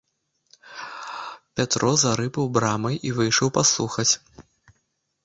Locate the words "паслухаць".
3.59-4.11